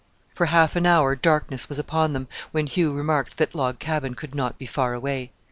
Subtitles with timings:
[0.33, 4.33] For half an hour darkness was upon them, when Hugh remarked that Log Cabin could
[4.33, 5.31] not be far away.